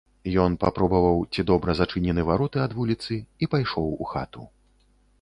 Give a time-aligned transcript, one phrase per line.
[0.43, 4.53] Ён папробаваў, ці добра зачынены вароты ад вуліцы, і пайшоў у хату.